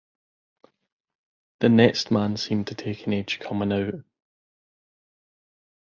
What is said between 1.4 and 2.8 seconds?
The next man seemed to